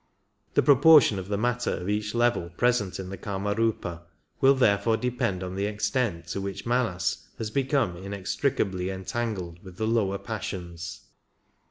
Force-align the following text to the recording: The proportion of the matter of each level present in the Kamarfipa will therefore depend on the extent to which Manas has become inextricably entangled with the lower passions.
The 0.55 0.63
proportion 0.63 1.19
of 1.19 1.27
the 1.27 1.37
matter 1.37 1.75
of 1.75 1.87
each 1.87 2.15
level 2.15 2.49
present 2.57 2.99
in 2.99 3.09
the 3.09 3.19
Kamarfipa 3.19 4.01
will 4.39 4.55
therefore 4.55 4.97
depend 4.97 5.43
on 5.43 5.53
the 5.53 5.67
extent 5.67 6.25
to 6.29 6.41
which 6.41 6.65
Manas 6.65 7.27
has 7.37 7.51
become 7.51 7.95
inextricably 7.95 8.89
entangled 8.89 9.61
with 9.63 9.77
the 9.77 9.85
lower 9.85 10.17
passions. 10.17 11.01